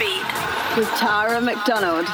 Beat 0.00 0.24
with 0.78 0.88
Tara 0.96 1.42
McDonald. 1.42 2.06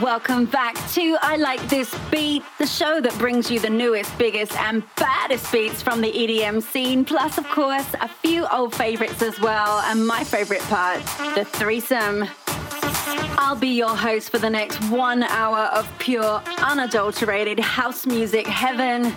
Welcome 0.00 0.46
back 0.46 0.74
to 0.92 1.18
I 1.20 1.36
Like 1.36 1.60
This 1.68 1.94
Beat, 2.10 2.42
the 2.56 2.66
show 2.66 3.02
that 3.02 3.12
brings 3.18 3.50
you 3.50 3.60
the 3.60 3.68
newest, 3.68 4.16
biggest, 4.16 4.56
and 4.56 4.82
baddest 4.96 5.52
beats 5.52 5.82
from 5.82 6.00
the 6.00 6.10
EDM 6.10 6.62
scene, 6.62 7.04
plus, 7.04 7.36
of 7.36 7.44
course, 7.50 7.86
a 8.00 8.08
few 8.08 8.46
old 8.46 8.74
favorites 8.74 9.20
as 9.20 9.38
well, 9.40 9.80
and 9.80 10.06
my 10.06 10.24
favorite 10.24 10.62
part, 10.62 11.00
the 11.34 11.44
threesome. 11.44 12.24
I'll 13.36 13.56
be 13.56 13.76
your 13.76 13.94
host 13.94 14.30
for 14.30 14.38
the 14.38 14.48
next 14.48 14.82
one 14.88 15.22
hour 15.22 15.66
of 15.66 15.86
pure, 15.98 16.42
unadulterated 16.62 17.60
house 17.60 18.06
music 18.06 18.46
heaven. 18.46 19.12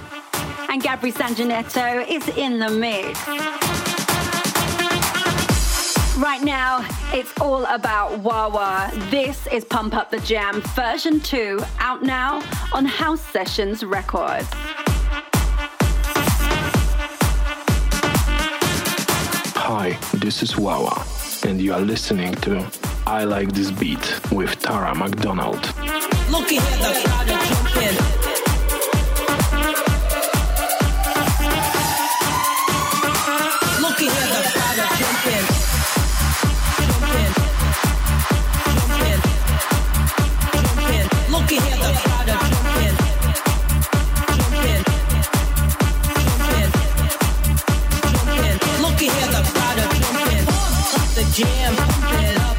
And 0.68 0.84
Gabri 0.84 1.14
Sanjanetto 1.14 2.06
is 2.10 2.28
in 2.36 2.60
the 2.60 2.72
mix. 2.72 3.75
Right 6.18 6.42
now, 6.42 6.88
it's 7.12 7.38
all 7.42 7.66
about 7.66 8.20
Wawa. 8.20 8.90
This 9.12 9.48
is 9.48 9.66
Pump 9.66 9.94
Up 9.94 10.12
the 10.12 10.20
Jam 10.22 10.62
version 10.74 11.20
2, 11.20 11.62
out 11.80 12.04
now 12.04 12.42
on 12.72 12.86
House 12.86 13.20
Sessions 13.20 13.84
Records. 13.84 14.48
Hi, 19.58 19.98
this 20.14 20.42
is 20.42 20.58
Wawa, 20.58 21.06
and 21.44 21.60
you 21.60 21.74
are 21.74 21.82
listening 21.82 22.34
to 22.36 22.66
I 23.06 23.26
Like 23.26 23.52
This 23.52 23.72
Beat 23.72 24.32
with 24.32 24.58
Tara 24.60 24.96
McDonald. 24.96 25.66
Look 26.32 26.48
the 26.48 27.65
can 51.36 51.76
hear 51.76 52.56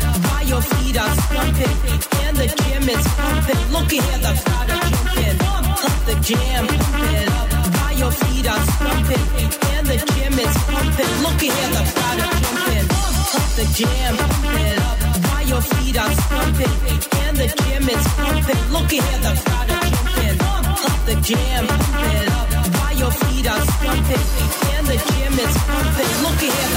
the 2.36 2.46
gym 2.62 2.88
is 2.88 3.06
pumping. 3.16 3.62
Look 3.72 3.90
here, 3.90 4.18
the 4.20 4.32
crowd 4.44 4.70
are 4.70 4.90
jumping. 4.92 5.38
Pump 5.38 5.98
the 6.04 6.14
jam, 6.20 6.66
pump 6.66 7.12
it 7.16 7.28
up. 7.32 7.48
While 7.76 7.96
your 7.96 8.12
feet 8.12 8.46
are 8.46 8.64
stumping. 8.76 9.26
And 9.72 9.86
the 9.86 9.96
jam 9.96 10.38
is 10.38 10.56
pumping. 10.68 11.12
Look 11.24 11.40
at 11.40 11.56
here, 11.56 11.70
the 11.76 11.82
crowd 11.96 12.20
are 12.26 12.38
jumping. 12.44 12.86
Pump 13.32 13.50
the 13.56 13.64
jam, 13.78 14.16
pump 14.16 14.60
it 14.60 14.78
up. 14.78 14.98
While 15.24 15.46
your 15.48 15.62
feet 15.62 15.96
are 15.96 16.14
stumping. 16.24 16.74
And 17.24 17.36
the 17.36 17.46
jam 17.56 17.88
is 17.88 18.06
pumping. 18.20 18.62
Look 18.74 18.92
at 18.92 19.00
here, 19.00 19.20
the 19.24 19.32
crowd 19.44 19.70
are 19.76 19.88
jumping. 19.96 20.38
Pump 20.38 21.00
the 21.08 21.14
jam, 21.24 21.66
pump 21.66 22.04
it 22.12 22.28
up. 22.36 22.48
While 22.76 22.96
your 23.00 23.12
feet 23.20 23.48
are 23.48 23.64
stumping. 23.74 24.24
And 24.76 24.86
the 24.86 24.96
jam 25.08 25.34
is 25.44 25.56
pumping. 25.64 26.12
Look 26.24 26.42
at 26.44 26.52
here, 26.52 26.75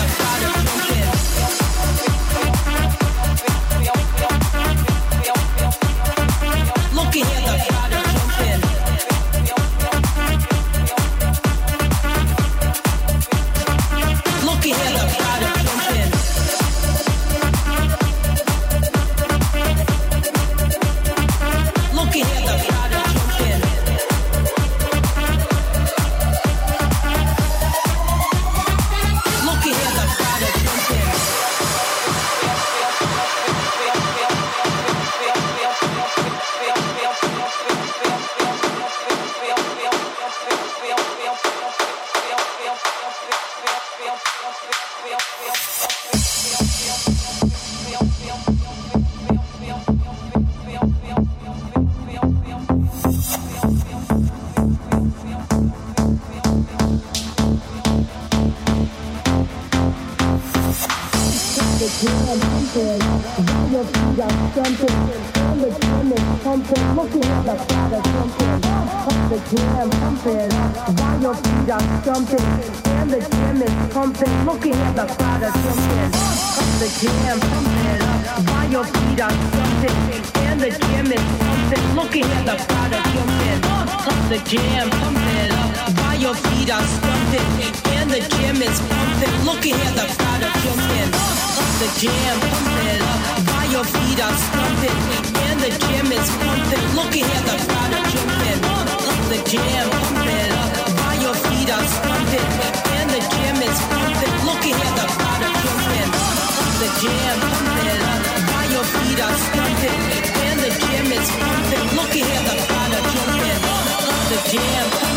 jam 91.99 92.39
pumping. 92.39 93.04
by 93.43 93.65
your 93.76 93.83
feet 93.83 94.20
I'm 94.23 94.36
stomping, 94.48 94.99
and 95.36 95.60
the 95.60 95.70
jam 95.83 96.08
is 96.08 96.30
pumping. 96.39 96.86
Look 96.95 97.11
at 97.11 97.27
here, 97.27 97.43
the 97.43 97.55
crowd 97.67 97.92
are 97.92 98.05
jumping. 98.11 98.60
Like 99.04 99.26
the 99.32 99.39
jam 99.52 99.86
pumping. 99.99 100.52
by 100.95 101.14
your 101.20 101.36
feet 101.43 101.70
I'm 101.76 101.86
stomping, 101.95 102.52
and 102.95 103.10
the 103.11 103.20
jam 103.20 103.58
is 103.67 103.80
pumping. 103.92 104.36
Look 104.48 104.64
at 104.64 104.80
here, 104.80 104.93
the 104.95 105.08
crowd 105.11 105.43
are 105.43 105.55
jumping. 105.60 106.11
Like 106.55 106.76
the 106.80 106.89
jam 107.04 107.36
pumping. 107.52 108.04
by 108.48 108.64
your 108.71 108.86
feet 108.95 109.20
I'm 109.20 109.36
stomping, 109.43 110.02
and 110.48 110.58
the 110.64 110.71
jam 110.80 111.08
is 111.20 111.30
pumping. 111.36 111.86
Look 111.99 112.16
at 112.16 112.23
here, 112.23 112.43
the 112.48 112.55
crowd 112.64 112.92
are 112.95 113.05
jumping. 113.11 113.61
Like 114.08 114.27
the 114.31 114.39
jam 114.48 114.86
pumping. 114.87 115.08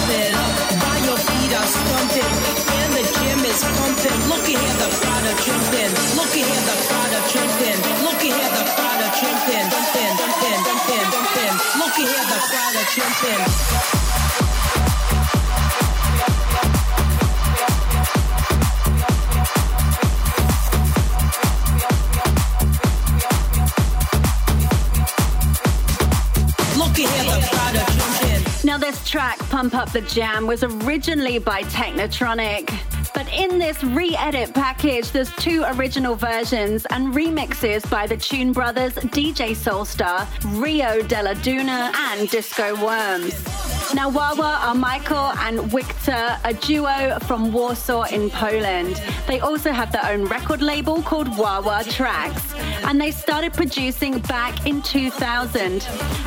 Now, 28.64 28.78
this 28.78 29.06
track, 29.06 29.38
Pump 29.50 29.75
Up 29.75 29.93
the 29.93 30.00
Jam, 30.02 30.46
was 30.46 30.62
originally 30.62 31.38
by 31.38 31.62
Technotronic. 31.64 32.92
But 33.14 33.29
in 33.32 33.59
this 33.59 33.82
re 33.85 34.17
edit 34.17 34.55
package, 34.55 35.11
there's 35.11 35.35
two 35.37 35.64
original 35.75 36.14
versions 36.14 36.87
and 36.87 37.12
remixes 37.12 37.88
by 37.91 38.06
the 38.06 38.17
Tune 38.17 38.53
Brothers, 38.53 38.94
DJ 38.94 39.50
Soulstar, 39.50 40.26
Rio 40.62 41.03
Dela 41.03 41.35
Duna, 41.37 41.94
and 41.94 42.29
Disco 42.31 42.75
Worms. 42.85 43.71
Now, 43.94 44.09
Wawa 44.09 44.59
are 44.62 44.75
Michael 44.75 45.33
and 45.41 45.61
Victor, 45.71 46.39
a 46.44 46.55
duo 46.55 47.19
from 47.21 47.53
Warsaw 47.53 48.05
in 48.05 48.31
Poland. 48.31 49.03
They 49.27 49.41
also 49.41 49.71
have 49.71 49.93
their 49.93 50.06
own 50.06 50.25
record 50.25 50.62
label 50.62 51.03
called 51.03 51.29
Wawa 51.37 51.85
Tracks, 51.85 52.55
and 52.85 52.99
they 52.99 53.11
started 53.11 53.53
producing 53.53 54.19
back 54.21 54.67
in 54.67 54.81
2000. 54.81 55.81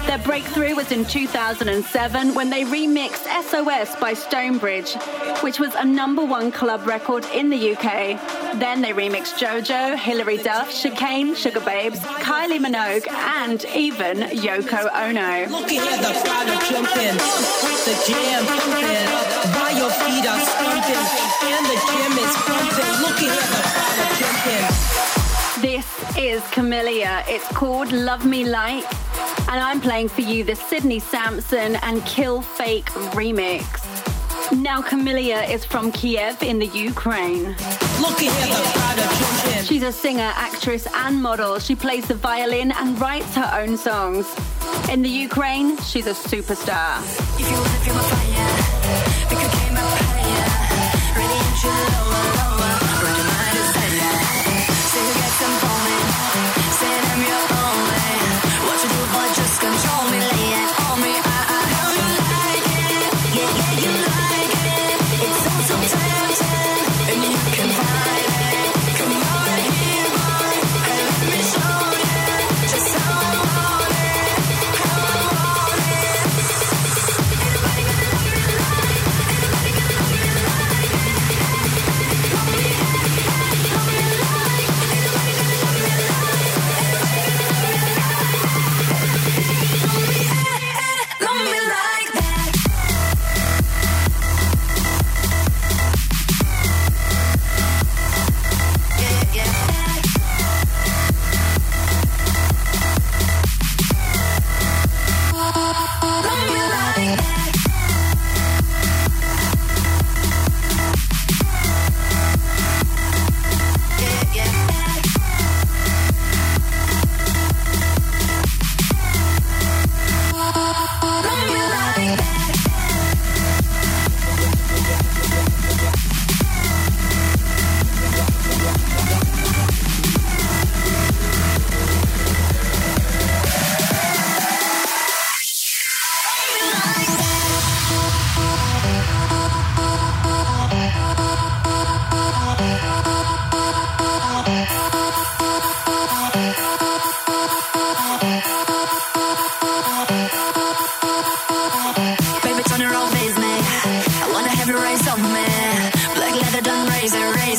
Their 0.05 0.19
breakthrough 0.19 0.75
was 0.75 0.91
in 0.91 1.05
2007 1.05 2.35
when 2.35 2.51
they 2.51 2.63
remixed 2.65 3.25
SOS 3.49 3.95
by 3.99 4.13
Stonebridge, 4.13 4.93
which 5.41 5.59
was 5.59 5.73
a 5.73 5.83
number 5.83 6.23
one 6.23 6.51
club 6.51 6.85
record 6.85 7.25
in 7.33 7.49
the 7.49 7.73
UK. 7.73 8.21
Then 8.59 8.83
they 8.83 8.91
remixed 8.93 9.39
JoJo, 9.39 9.97
Hilary 9.97 10.37
Duff, 10.37 10.71
Chicane, 10.71 11.33
Sugababes, 11.33 11.97
Kylie 12.21 12.59
Minogue, 12.59 13.07
and 13.09 13.65
even 13.73 14.19
Yoko 14.19 14.87
Ono. 14.93 15.45
It's 27.27 27.47
called 27.49 27.91
Love 27.91 28.25
Me 28.25 28.45
Like. 28.45 28.85
And 29.49 29.59
I'm 29.59 29.81
playing 29.81 30.09
for 30.09 30.21
you 30.21 30.43
the 30.43 30.55
Sidney 30.55 30.99
Samson 30.99 31.75
and 31.77 32.03
Kill 32.05 32.41
Fake 32.41 32.85
remix. 33.13 33.84
Now, 34.51 34.81
Kamaliya 34.81 35.49
is 35.49 35.65
from 35.65 35.91
Kiev 35.91 36.41
in 36.43 36.59
the 36.59 36.67
Ukraine. 36.67 37.55
She's 39.63 39.83
a 39.83 39.91
singer, 39.91 40.31
actress, 40.35 40.87
and 40.93 41.21
model. 41.21 41.57
She 41.59 41.75
plays 41.75 42.07
the 42.07 42.13
violin 42.13 42.71
and 42.71 42.99
writes 43.01 43.33
her 43.35 43.51
own 43.59 43.75
songs. 43.77 44.27
In 44.89 45.01
the 45.01 45.09
Ukraine, 45.09 45.77
she's 45.77 46.07
a 46.07 46.13
superstar. 46.13 47.01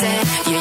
The 0.01 0.57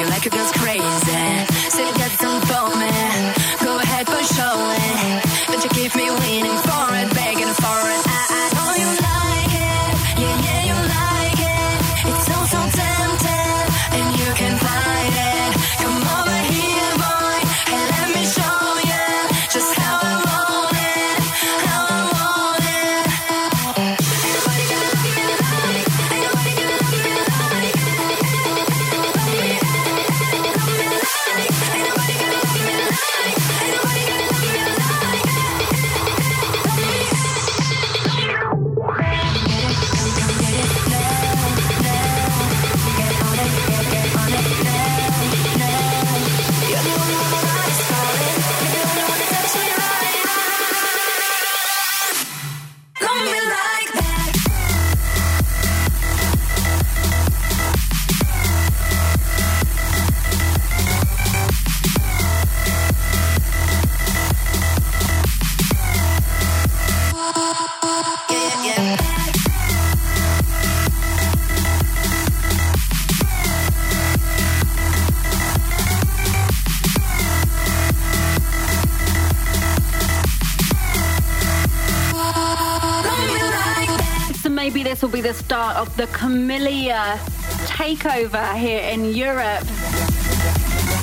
the 86.64 87.20
takeover 87.68 88.56
here 88.56 88.80
in 88.80 89.14
Europe. 89.14 89.66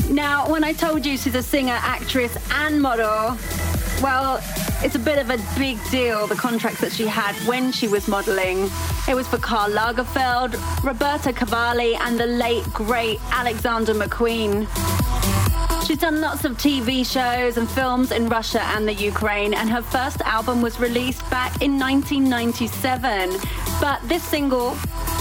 Now, 0.08 0.48
when 0.50 0.64
I 0.64 0.72
told 0.72 1.04
you 1.04 1.16
she's 1.18 1.34
a 1.34 1.42
singer, 1.42 1.78
actress, 1.78 2.36
and 2.52 2.80
model, 2.80 3.36
well, 4.02 4.42
it's 4.82 4.94
a 4.94 4.98
bit 4.98 5.18
of 5.18 5.30
a 5.30 5.38
big 5.58 5.78
deal, 5.90 6.26
the 6.26 6.36
contracts 6.36 6.80
that 6.80 6.92
she 6.92 7.06
had 7.06 7.34
when 7.46 7.70
she 7.70 7.86
was 7.86 8.08
modeling. 8.08 8.70
It 9.08 9.14
was 9.14 9.28
for 9.28 9.38
Karl 9.38 9.70
Lagerfeld, 9.70 10.54
Roberto 10.82 11.32
Cavalli, 11.32 11.96
and 11.96 12.18
the 12.18 12.26
late, 12.26 12.64
great 12.72 13.20
Alexander 13.30 13.94
McQueen. 13.94 14.66
She's 15.86 15.98
done 15.98 16.20
lots 16.20 16.44
of 16.44 16.52
TV 16.52 17.04
shows 17.04 17.58
and 17.58 17.68
films 17.68 18.12
in 18.12 18.28
Russia 18.28 18.62
and 18.62 18.88
the 18.88 18.94
Ukraine, 18.94 19.52
and 19.52 19.68
her 19.68 19.82
first 19.82 20.22
album 20.22 20.62
was 20.62 20.80
released 20.80 21.28
back 21.28 21.60
in 21.60 21.78
1997. 21.78 23.38
But 23.80 24.00
this 24.08 24.22
single, 24.22 24.76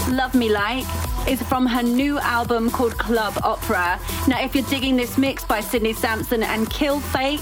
Love 0.08 0.34
Me 0.34 0.48
Like, 0.48 0.86
is 1.28 1.42
from 1.42 1.66
her 1.66 1.82
new 1.82 2.18
album 2.18 2.70
called 2.70 2.96
Club 2.98 3.34
Opera. 3.42 3.98
Now, 4.26 4.40
if 4.42 4.54
you're 4.54 4.64
digging 4.64 4.96
this 4.96 5.16
mix 5.16 5.44
by 5.44 5.60
Sidney 5.60 5.92
Samson 5.92 6.42
and 6.42 6.68
Kill 6.70 7.00
Fake, 7.00 7.40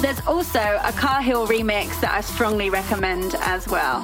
there's 0.00 0.20
also 0.26 0.80
a 0.82 0.92
Cahill 0.92 1.46
remix 1.46 2.00
that 2.00 2.12
I 2.12 2.20
strongly 2.20 2.70
recommend 2.70 3.34
as 3.40 3.68
well. 3.68 4.02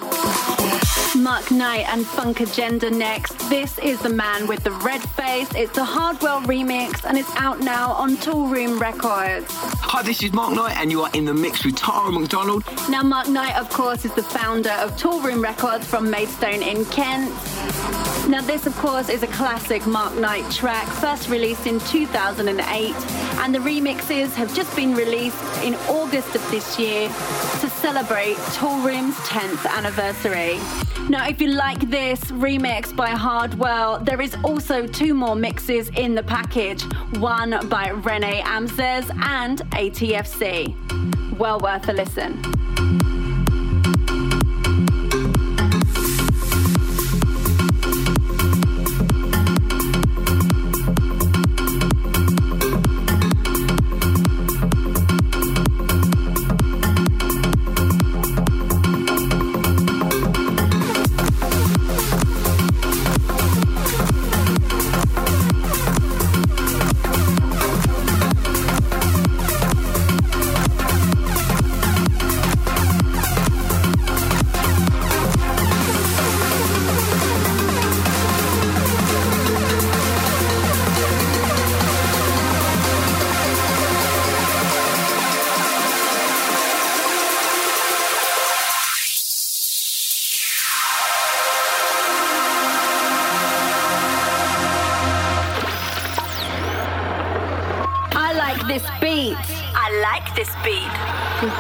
Mark 1.17 1.51
Knight 1.51 1.87
and 1.89 2.07
Funk 2.07 2.41
Agenda 2.41 2.91
next. 2.91 3.33
This 3.49 3.79
is 3.79 4.01
the 4.01 4.09
man 4.09 4.47
with 4.47 4.63
the 4.63 4.71
red 4.71 5.01
face. 5.01 5.49
It's 5.55 5.77
a 5.79 5.85
Hardwell 5.85 6.43
remix 6.43 7.05
and 7.05 7.17
it's 7.19 7.35
out 7.37 7.61
now 7.61 7.93
on 7.93 8.17
Toolroom 8.17 8.79
Records. 8.79 9.47
Hi, 9.51 10.03
this 10.03 10.23
is 10.23 10.33
Mark 10.33 10.55
Knight 10.55 10.77
and 10.77 10.91
you 10.91 11.03
are 11.03 11.11
in 11.15 11.25
the 11.25 11.35
mix 11.35 11.65
with 11.65 11.77
Tara 11.77 12.13
McDonald. 12.13 12.65
Now, 12.89 13.03
Mark 13.03 13.29
Knight, 13.29 13.57
of 13.57 13.69
course, 13.71 14.05
is 14.05 14.15
the 14.15 14.23
founder 14.23 14.71
of 14.71 14.93
Toolroom 14.97 15.43
Records 15.43 15.87
from 15.87 16.11
Maidstone 16.11 16.63
in 16.63 16.85
Kent. 16.87 17.33
Now, 18.29 18.43
this, 18.43 18.67
of 18.67 18.77
course, 18.77 19.09
is 19.09 19.23
a 19.23 19.27
classic 19.29 19.87
Mark 19.87 20.15
Knight 20.15 20.51
track, 20.53 20.87
first 20.87 21.31
released 21.31 21.67
in 21.67 21.81
2008, 21.81 22.95
and 23.41 23.55
the 23.55 23.59
remixes 23.59 24.35
have 24.35 24.55
just 24.55 24.77
been 24.77 24.95
released 24.95 25.43
in 25.65 25.75
August 25.89 26.35
of 26.37 26.51
this 26.51 26.79
year 26.79 27.09
to 27.09 27.71
celebrate 27.71 28.37
Toolroom's 28.55 29.17
10th 29.27 29.67
anniversary. 29.71 30.59
Now, 31.09 31.27
if 31.27 31.41
you 31.41 31.49
like 31.49 31.89
this 31.89 32.21
remix 32.33 32.95
by 32.95 33.09
Hardwell, 33.09 34.01
there 34.01 34.21
is 34.21 34.37
also 34.45 34.87
two 34.87 35.15
more 35.15 35.35
mixes 35.35 35.89
in 35.97 36.15
the 36.15 36.23
package 36.23 36.83
one 37.17 37.67
by 37.71 37.89
Rene 37.89 38.43
Amesz 38.43 39.09
and 39.25 39.61
ATFC. 39.71 41.39
Well 41.39 41.61
worth 41.61 41.89
a 41.89 41.95
listen. 41.95 43.18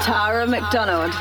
Tara 0.02 0.46
McDonald. 0.46 1.12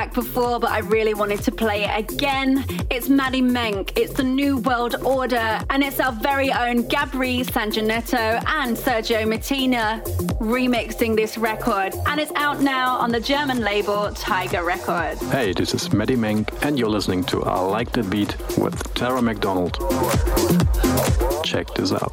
Track 0.00 0.14
before, 0.14 0.58
but 0.58 0.70
I 0.70 0.78
really 0.78 1.12
wanted 1.12 1.42
to 1.42 1.52
play 1.52 1.84
it 1.84 2.10
again. 2.10 2.64
It's 2.88 3.10
Matty 3.10 3.42
Menck, 3.42 3.92
it's 3.98 4.14
the 4.14 4.22
New 4.22 4.56
World 4.56 4.94
Order, 5.04 5.60
and 5.68 5.82
it's 5.82 6.00
our 6.00 6.12
very 6.12 6.50
own 6.50 6.84
Gabri 6.84 7.44
Sanjanetto 7.44 8.42
and 8.46 8.74
Sergio 8.74 9.28
Martina 9.28 10.02
remixing 10.40 11.16
this 11.16 11.36
record. 11.36 11.92
And 12.06 12.18
it's 12.18 12.32
out 12.34 12.62
now 12.62 12.96
on 12.96 13.12
the 13.12 13.20
German 13.20 13.60
label 13.60 14.10
Tiger 14.14 14.64
Records. 14.64 15.20
Hey, 15.30 15.52
this 15.52 15.74
is 15.74 15.92
Matty 15.92 16.16
Menck, 16.16 16.50
and 16.64 16.78
you're 16.78 16.88
listening 16.88 17.22
to 17.24 17.42
I 17.42 17.60
Like 17.60 17.92
That 17.92 18.08
Beat 18.08 18.38
with 18.56 18.82
Tara 18.94 19.20
McDonald. 19.20 19.74
Check 21.44 21.74
this 21.74 21.92
out. 21.92 22.10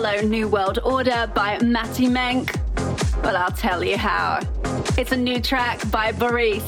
Follow 0.00 0.20
New 0.20 0.46
World 0.46 0.78
Order 0.84 1.28
by 1.34 1.58
Matty 1.58 2.06
Menck? 2.06 2.54
Well, 3.24 3.36
I'll 3.36 3.50
tell 3.50 3.82
you 3.82 3.96
how. 3.96 4.38
It's 4.96 5.10
a 5.10 5.16
new 5.16 5.40
track 5.40 5.90
by 5.90 6.12
Boris. 6.12 6.62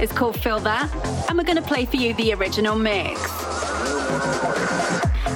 It's 0.00 0.10
called 0.10 0.40
Feel 0.40 0.58
That, 0.58 0.92
and 1.28 1.38
we're 1.38 1.44
going 1.44 1.58
to 1.58 1.62
play 1.62 1.84
for 1.84 1.94
you 1.94 2.12
the 2.14 2.34
original 2.34 2.74
mix. 2.74 3.20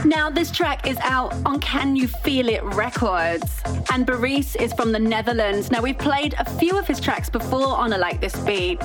Now, 0.04 0.28
this 0.28 0.50
track 0.50 0.88
is 0.88 0.96
out 1.02 1.32
on 1.46 1.60
Can 1.60 1.94
You 1.94 2.08
Feel 2.08 2.48
It 2.48 2.64
Records, 2.64 3.62
and 3.92 4.04
Boris 4.04 4.56
is 4.56 4.72
from 4.72 4.90
the 4.90 4.98
Netherlands. 4.98 5.70
Now, 5.70 5.82
we've 5.82 5.96
played 5.96 6.34
a 6.40 6.50
few 6.58 6.76
of 6.76 6.88
his 6.88 6.98
tracks 6.98 7.30
before 7.30 7.76
on 7.76 7.92
a 7.92 7.98
Like 7.98 8.20
This 8.20 8.34
Beat. 8.40 8.82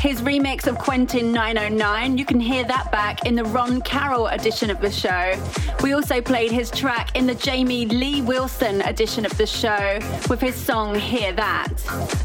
His 0.00 0.22
remix 0.22 0.68
of 0.68 0.78
Quentin 0.78 1.32
909, 1.32 2.18
you 2.18 2.24
can 2.24 2.38
hear 2.38 2.62
that 2.62 2.92
back 2.92 3.26
in 3.26 3.34
the 3.34 3.42
Ron 3.42 3.80
Carroll 3.80 4.28
edition 4.28 4.70
of 4.70 4.80
the 4.80 4.92
show. 4.92 5.34
We 5.82 5.92
also 5.92 6.20
played 6.20 6.52
his 6.52 6.70
track 6.70 7.16
in 7.16 7.26
the 7.26 7.34
Jamie 7.34 7.84
Lee 7.84 8.22
Wilson 8.22 8.80
edition 8.82 9.26
of 9.26 9.36
the 9.36 9.44
show 9.44 9.98
with 10.30 10.40
his 10.40 10.54
song 10.54 10.94
Hear 10.94 11.32
That. 11.32 11.68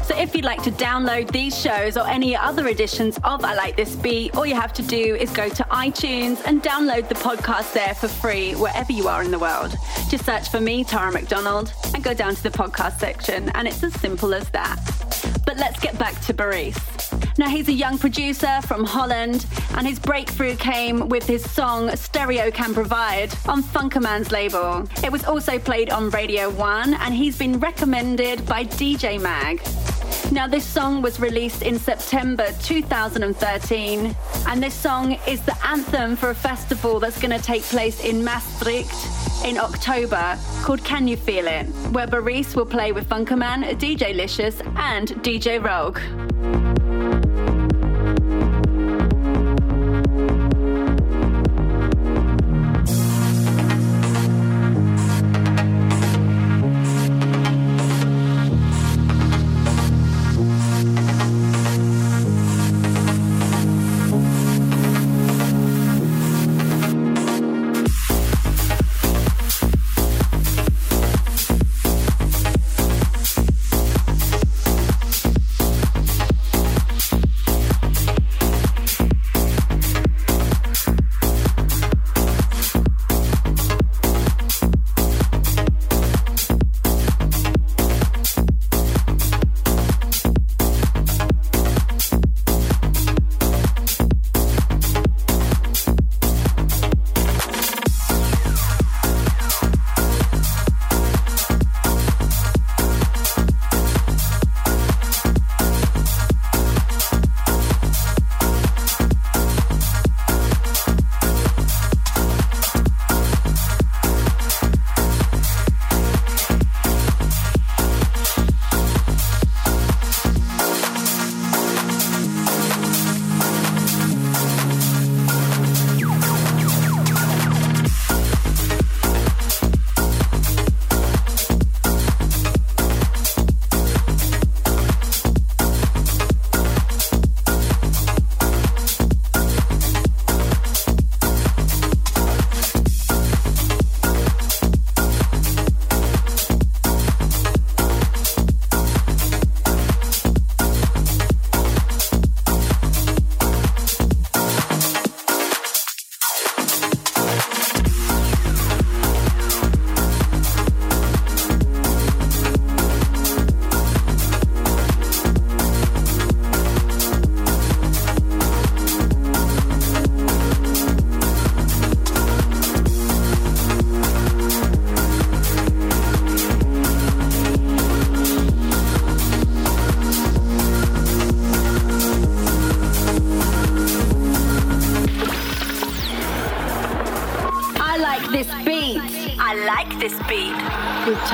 So 0.04 0.16
if 0.16 0.36
you'd 0.36 0.44
like 0.44 0.62
to 0.62 0.70
download 0.70 1.32
these 1.32 1.58
shows 1.58 1.96
or 1.96 2.06
any 2.06 2.36
other 2.36 2.68
editions 2.68 3.18
of 3.24 3.44
I 3.44 3.54
Like 3.54 3.76
This 3.76 3.96
Beat, 3.96 4.36
all 4.36 4.46
you 4.46 4.54
have 4.54 4.72
to 4.74 4.82
do 4.82 5.16
is 5.16 5.32
go 5.32 5.48
to 5.48 5.64
iTunes 5.64 6.40
and 6.46 6.62
download 6.62 7.08
the 7.08 7.16
podcast 7.16 7.72
there 7.72 7.94
for 7.94 8.06
free 8.06 8.52
wherever 8.52 8.92
you 8.92 9.08
are 9.08 9.24
in 9.24 9.32
the 9.32 9.38
world. 9.38 9.74
Just 10.08 10.26
search 10.26 10.48
for 10.48 10.60
me, 10.60 10.84
Tara 10.84 11.10
McDonald, 11.10 11.72
and 11.92 12.04
go 12.04 12.14
down 12.14 12.36
to 12.36 12.42
the 12.44 12.50
podcast 12.50 13.00
section, 13.00 13.48
and 13.56 13.66
it's 13.66 13.82
as 13.82 13.94
simple 14.00 14.32
as 14.32 14.48
that. 14.50 15.33
But 15.54 15.60
let's 15.60 15.78
get 15.78 15.96
back 16.00 16.20
to 16.22 16.34
Boris. 16.34 16.76
Now, 17.38 17.48
he's 17.48 17.68
a 17.68 17.72
young 17.72 17.96
producer 17.96 18.60
from 18.62 18.82
Holland, 18.82 19.46
and 19.76 19.86
his 19.86 20.00
breakthrough 20.00 20.56
came 20.56 21.08
with 21.08 21.28
his 21.28 21.48
song 21.48 21.94
Stereo 21.94 22.50
Can 22.50 22.74
Provide 22.74 23.32
on 23.46 23.62
Funkerman's 23.62 24.32
label. 24.32 24.88
It 25.04 25.12
was 25.12 25.22
also 25.22 25.60
played 25.60 25.90
on 25.90 26.10
Radio 26.10 26.50
1, 26.50 26.94
and 26.94 27.14
he's 27.14 27.38
been 27.38 27.60
recommended 27.60 28.44
by 28.46 28.64
DJ 28.64 29.20
Mag. 29.20 29.62
Now, 30.30 30.46
this 30.46 30.64
song 30.64 31.02
was 31.02 31.20
released 31.20 31.62
in 31.62 31.78
September 31.78 32.46
2013, 32.62 34.16
and 34.48 34.62
this 34.62 34.74
song 34.74 35.18
is 35.26 35.40
the 35.42 35.56
anthem 35.66 36.16
for 36.16 36.30
a 36.30 36.34
festival 36.34 36.98
that's 36.98 37.20
going 37.20 37.38
to 37.38 37.44
take 37.44 37.62
place 37.62 38.04
in 38.04 38.24
Maastricht 38.24 38.94
in 39.44 39.58
October 39.58 40.38
called 40.62 40.82
Can 40.84 41.06
You 41.06 41.16
Feel 41.16 41.46
It, 41.46 41.66
where 41.92 42.06
Boris 42.06 42.56
will 42.56 42.66
play 42.66 42.92
with 42.92 43.08
Funkerman, 43.08 43.64
DJ 43.78 44.14
Licious, 44.14 44.60
and 44.76 45.08
DJ 45.22 45.62
Rogue. 45.62 46.00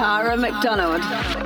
Tara 0.00 0.34
McDonald. 0.34 1.39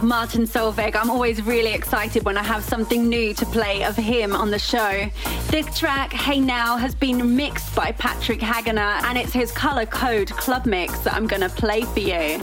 Of 0.00 0.06
Martin 0.06 0.44
Solveig, 0.46 0.96
I'm 0.96 1.10
always 1.10 1.42
really 1.42 1.74
excited 1.74 2.24
when 2.24 2.38
I 2.38 2.42
have 2.42 2.64
something 2.64 3.06
new 3.06 3.34
to 3.34 3.44
play 3.44 3.84
of 3.84 3.94
him 3.96 4.34
on 4.34 4.50
the 4.50 4.58
show. 4.58 5.10
This 5.48 5.78
track, 5.78 6.10
Hey 6.10 6.40
Now, 6.40 6.78
has 6.78 6.94
been 6.94 7.36
mixed 7.36 7.74
by 7.74 7.92
Patrick 7.92 8.40
Hagenaar, 8.40 9.02
and 9.02 9.18
it's 9.18 9.34
his 9.34 9.52
Color 9.52 9.84
Code 9.84 10.30
club 10.30 10.64
mix 10.64 11.00
that 11.00 11.12
I'm 11.12 11.26
going 11.26 11.42
to 11.42 11.50
play 11.50 11.82
for 11.82 12.00
you. 12.00 12.40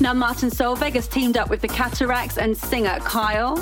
Now, 0.00 0.14
Martin 0.14 0.50
Solveig 0.50 0.94
has 0.94 1.06
teamed 1.06 1.36
up 1.36 1.48
with 1.48 1.60
the 1.60 1.68
Cataracs 1.68 2.38
and 2.38 2.56
singer 2.56 2.98
Kyle. 3.00 3.56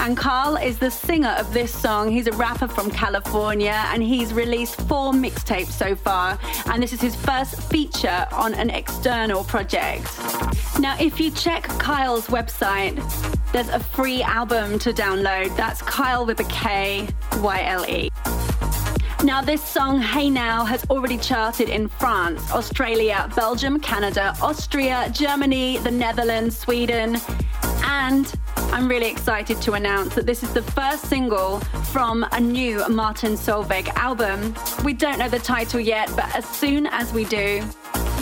And 0.00 0.16
Kyle 0.16 0.56
is 0.56 0.78
the 0.78 0.90
singer 0.90 1.34
of 1.38 1.52
this 1.54 1.74
song. 1.74 2.10
He's 2.10 2.26
a 2.26 2.32
rapper 2.32 2.68
from 2.68 2.90
California 2.90 3.82
and 3.92 4.02
he's 4.02 4.32
released 4.32 4.76
four 4.82 5.12
mixtapes 5.12 5.72
so 5.72 5.96
far. 5.96 6.38
And 6.66 6.82
this 6.82 6.92
is 6.92 7.00
his 7.00 7.16
first 7.16 7.60
feature 7.62 8.26
on 8.32 8.54
an 8.54 8.70
external 8.70 9.42
project. 9.44 10.06
Now, 10.80 10.96
if 10.98 11.20
you 11.20 11.30
check 11.30 11.64
Kyle's 11.64 12.28
website, 12.28 12.96
there's 13.52 13.68
a 13.68 13.78
free 13.78 14.22
album 14.22 14.78
to 14.78 14.94
download. 14.94 15.54
That's 15.54 15.82
Kyle 15.82 16.24
with 16.24 16.40
a 16.40 16.44
K, 16.44 17.06
Y 17.36 17.62
L 17.64 17.84
E. 17.84 18.08
Now, 19.22 19.42
this 19.42 19.62
song, 19.62 20.00
Hey 20.00 20.30
Now, 20.30 20.64
has 20.64 20.82
already 20.88 21.18
charted 21.18 21.68
in 21.68 21.86
France, 21.86 22.50
Australia, 22.50 23.30
Belgium, 23.36 23.78
Canada, 23.78 24.34
Austria, 24.40 25.10
Germany, 25.12 25.76
the 25.76 25.90
Netherlands, 25.90 26.56
Sweden, 26.56 27.18
and 27.84 28.32
I'm 28.56 28.88
really 28.88 29.10
excited 29.10 29.60
to 29.60 29.74
announce 29.74 30.14
that 30.14 30.24
this 30.24 30.42
is 30.42 30.50
the 30.54 30.62
first 30.62 31.04
single 31.10 31.60
from 31.92 32.24
a 32.32 32.40
new 32.40 32.88
Martin 32.88 33.32
Solveig 33.32 33.88
album. 33.96 34.54
We 34.82 34.94
don't 34.94 35.18
know 35.18 35.28
the 35.28 35.40
title 35.40 35.80
yet, 35.80 36.10
but 36.16 36.34
as 36.34 36.46
soon 36.46 36.86
as 36.86 37.12
we 37.12 37.26
do, 37.26 37.62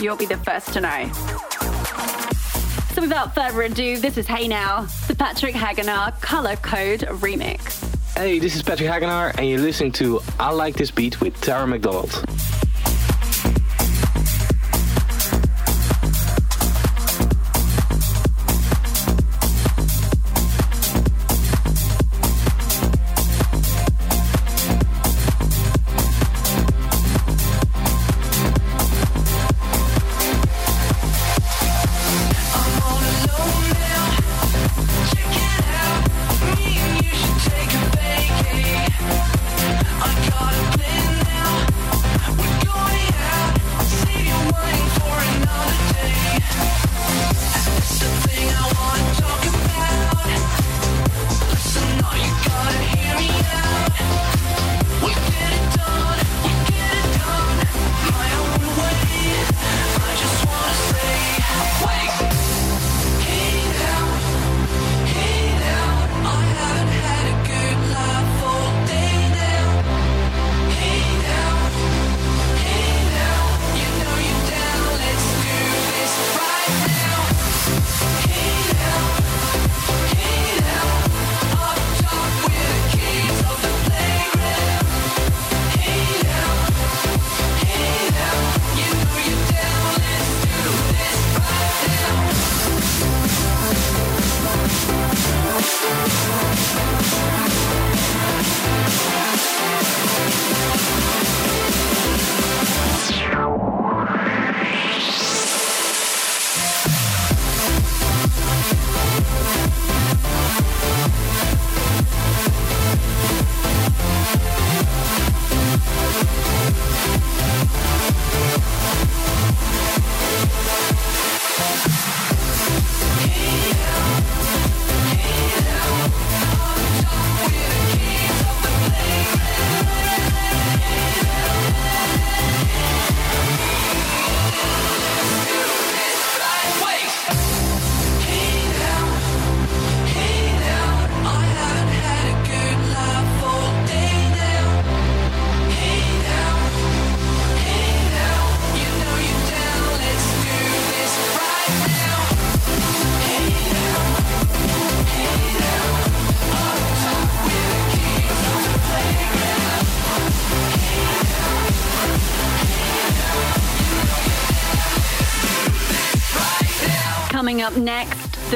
you'll 0.01 0.17
be 0.17 0.25
the 0.25 0.37
first 0.37 0.73
to 0.73 0.81
know. 0.81 1.09
So 2.99 3.03
without 3.03 3.33
further 3.33 3.61
ado, 3.61 3.97
this 3.97 4.17
is 4.17 4.27
Hey 4.27 4.49
Now, 4.49 4.81
the 5.07 5.15
Patrick 5.15 5.55
Hagenaar 5.55 6.19
Color 6.19 6.57
Code 6.57 6.99
remix. 7.21 7.81
Hey, 8.13 8.39
this 8.39 8.57
is 8.57 8.61
Patrick 8.61 8.89
Hagenaar, 8.89 9.33
and 9.37 9.47
you're 9.47 9.57
listening 9.57 9.93
to 9.93 10.19
I 10.37 10.51
Like 10.51 10.75
This 10.75 10.91
Beat 10.91 11.21
with 11.21 11.39
Tara 11.39 11.65
McDonald. 11.65 12.11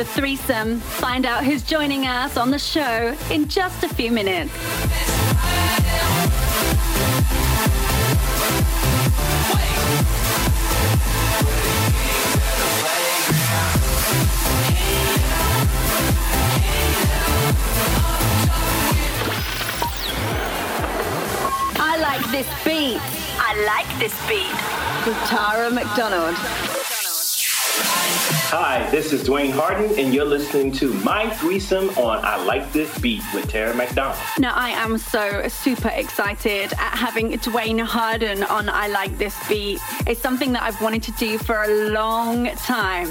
the 0.03 0.09
threesome. 0.09 0.79
Find 0.79 1.25
out 1.25 1.45
who's 1.45 1.63
joining 1.63 2.07
us 2.07 2.35
on 2.35 2.51
the 2.51 2.59
show 2.59 3.15
in 3.31 3.47
just 3.47 3.83
a 3.83 3.87
few 3.87 4.11
minutes. 4.11 4.51
I 21.79 21.97
like 22.01 22.31
this 22.31 22.47
beat. 22.65 22.99
I 23.39 23.53
like 23.65 23.99
this 23.99 24.13
beat. 24.27 24.51
With 25.07 25.17
Tara 25.29 25.69
McDonald. 25.69 26.72
Hi, 28.49 28.87
this 28.91 29.11
is 29.13 29.23
Duane 29.23 29.49
Harden, 29.49 29.97
and 29.97 30.13
you're 30.13 30.25
listening 30.25 30.71
to 30.73 30.93
My 30.93 31.27
Threesome 31.29 31.89
on 31.97 32.23
I 32.23 32.43
Like 32.43 32.71
This 32.71 32.95
Beat 32.99 33.23
with 33.33 33.49
Tara 33.49 33.73
McDonald. 33.73 34.17
Now, 34.37 34.53
I 34.53 34.69
am 34.69 34.99
so 34.99 35.47
super 35.47 35.89
excited 35.89 36.71
at 36.73 36.95
having 36.95 37.31
Duane 37.37 37.79
Harden 37.79 38.43
on 38.43 38.69
I 38.69 38.87
Like 38.89 39.17
This 39.17 39.35
Beat. 39.47 39.79
It's 40.05 40.21
something 40.21 40.51
that 40.53 40.61
I've 40.61 40.79
wanted 40.81 41.01
to 41.03 41.11
do 41.13 41.39
for 41.39 41.63
a 41.63 41.89
long 41.89 42.47
time. 42.57 43.07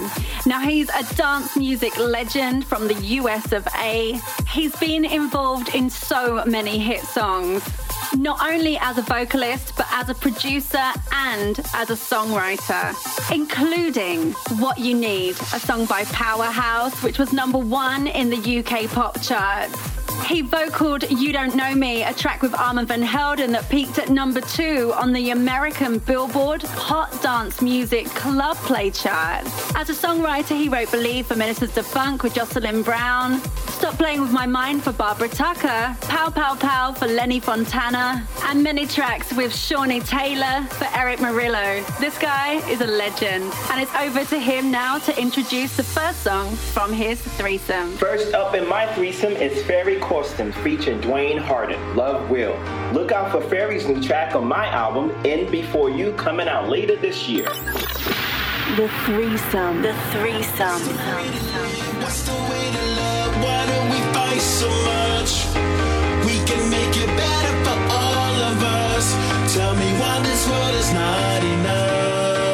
Now, 0.47 0.61
he's 0.61 0.89
a 0.91 1.15
dance 1.17 1.57
music 1.57 1.99
legend 1.99 2.65
from 2.65 2.87
the 2.87 2.95
US 2.95 3.51
of 3.53 3.67
A. 3.79 4.21
He's 4.49 4.77
been 4.77 5.05
involved 5.05 5.75
in 5.75 5.91
so 5.91 6.45
many 6.45 6.79
hit 6.79 7.01
songs 7.01 7.69
not 8.17 8.43
only 8.43 8.77
as 8.79 8.99
a 8.99 9.03
vocalist, 9.03 9.75
but 9.77 9.87
as 9.91 10.09
a 10.09 10.15
producer 10.15 10.93
and 11.13 11.59
as 11.75 11.91
a 11.91 11.95
songwriter, 11.95 12.95
including 13.35 14.33
What 14.61 14.79
You 14.79 14.95
Need, 14.95 15.32
a 15.41 15.61
song 15.61 15.87
by 15.87 16.05
Powerhouse, 16.05 17.03
which 17.03 17.19
was 17.19 17.33
number 17.33 17.59
one 17.59 18.07
in 18.07 18.31
the 18.31 18.59
UK 18.59 18.91
pop 18.91 19.21
charts. 19.23 20.02
He 20.27 20.43
vocaled 20.43 21.05
You 21.11 21.33
Don't 21.33 21.55
Know 21.55 21.75
Me, 21.75 22.03
a 22.05 22.13
track 22.15 22.43
with 22.43 22.55
Armand 22.55 22.89
Van 22.89 23.03
Helden 23.03 23.53
that 23.53 23.69
peaked 23.69 23.99
at 23.99 24.09
number 24.09 24.41
two 24.41 24.93
on 24.95 25.13
the 25.13 25.31
American 25.31 25.99
Billboard 25.99 26.63
Hot 26.63 27.21
Dance 27.23 27.61
Music 27.61 28.07
Club 28.07 28.57
Play 28.59 28.91
chart. 28.91 29.45
As 29.75 29.91
a 29.91 29.95
songwriter, 29.95 30.57
he 30.57 30.69
wrote 30.69 30.91
Believe 30.91 31.27
for 31.27 31.37
Ministers 31.37 31.77
of 31.77 31.87
Funk 31.87 32.23
with 32.23 32.35
Jocelyn 32.35 32.83
Brown, 32.83 33.41
Stop 33.69 33.99
Playing 33.99 34.21
With 34.21 34.33
My 34.33 34.47
Mind 34.47 34.83
for 34.83 34.93
Barbara 34.93 35.29
Tucker, 35.29 35.97
Pow 36.03 36.31
Pow 36.31 36.55
Pow 36.55 36.93
for 36.93 37.07
Lenny 37.09 37.41
Fontana, 37.41 38.27
and 38.45 38.63
many 38.63 38.87
tracks 38.87 39.33
with 39.35 39.55
Shawnee 39.55 40.01
Taylor 40.01 40.63
for 40.71 40.87
Erick 40.95 41.19
Morillo. 41.19 41.85
This 41.99 42.17
guy 42.19 42.55
is 42.71 42.81
a 42.81 42.87
legend, 42.87 43.53
and 43.71 43.83
it's 43.83 43.95
over 43.97 44.25
to 44.25 44.39
him 44.39 44.71
now 44.71 44.99
to 44.99 45.21
introduce 45.21 45.77
the 45.77 45.83
first 45.83 46.23
song 46.23 46.55
from 46.55 46.93
his 46.93 47.21
threesome. 47.21 47.93
First 47.97 48.35
up 48.35 48.55
in 48.55 48.69
my 48.69 48.87
threesome 48.95 49.33
is 49.33 49.63
Ferry 49.65 49.99
Corsten 50.03 50.53
featuring 50.63 51.01
Duane 51.01 51.39
Harden, 51.39 51.97
Love 51.97 52.29
Will. 52.29 52.59
Look 52.93 53.13
out 53.13 53.31
for 53.31 53.41
Ferry's 53.41 53.87
new 53.87 54.03
track 54.03 54.35
on 54.35 54.47
my 54.47 54.67
album, 54.67 55.11
In 55.25 55.51
Before 55.51 55.89
You, 55.89 56.13
coming 56.15 56.49
out 56.49 56.69
later 56.69 56.97
this 56.97 57.29
year. 57.29 57.49
The 58.77 58.91
threesome. 59.07 59.81
The 59.81 59.95
threesome. 60.11 60.83
What's 62.03 62.23
the 62.27 62.35
way 62.51 62.67
to 62.77 62.85
love? 63.01 63.33
Why 63.45 63.61
do 63.71 63.79
we 63.93 64.01
fight 64.13 64.41
so 64.41 64.69
much? 64.93 65.47
We 66.27 66.37
can 66.49 66.69
make 66.69 66.95
it 66.97 67.11
better 67.17 67.55
for 67.65 67.79
all 67.93 68.35
of 68.51 68.63
us. 68.63 69.55
Tell 69.55 69.75
me 69.75 69.93
why 70.01 70.21
this 70.25 70.49
world 70.49 70.75
is 70.75 70.93
not 70.93 71.45
enough. 71.45 72.52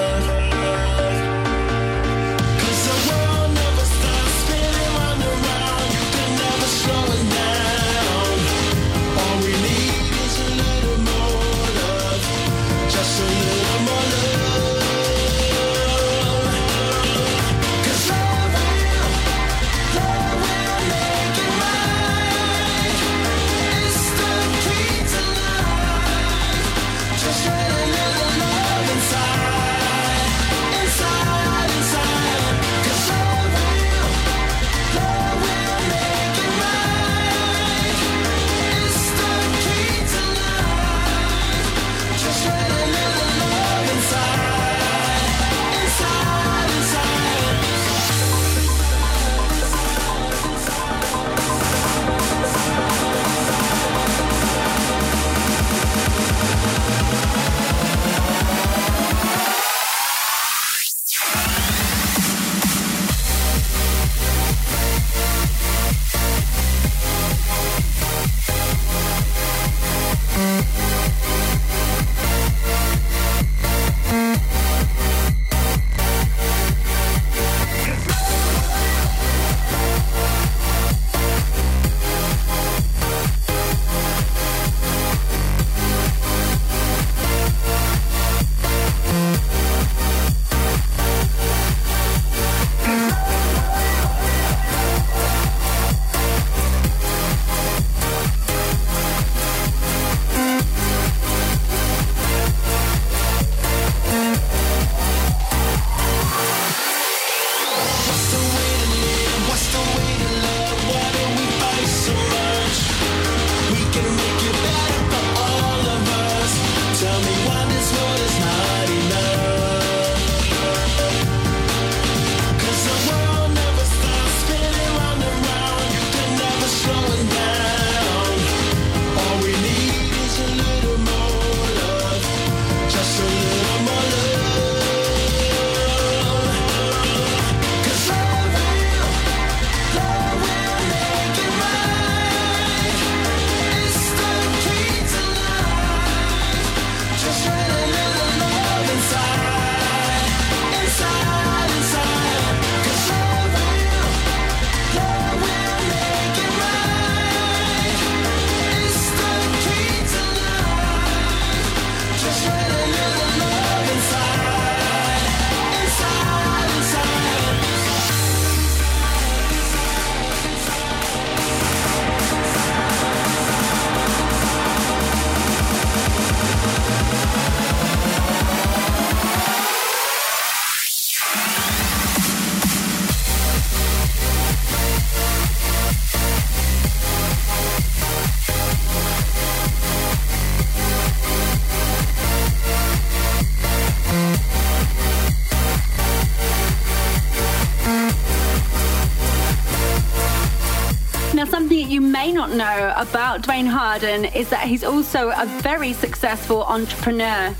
Is 204.02 204.48
that 204.50 204.68
he's 204.68 204.84
also 204.84 205.30
a 205.30 205.44
very 205.60 205.92
successful 205.92 206.62
entrepreneur. 206.62 207.52